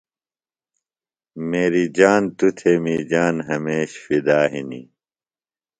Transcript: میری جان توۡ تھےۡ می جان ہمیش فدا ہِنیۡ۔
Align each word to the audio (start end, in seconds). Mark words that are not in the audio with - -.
میری 1.49 1.85
جان 1.97 2.23
توۡ 2.37 2.51
تھےۡ 2.57 2.79
می 2.83 2.95
جان 3.11 3.35
ہمیش 3.49 3.91
فدا 4.03 4.39
ہِنیۡ۔ 4.51 4.87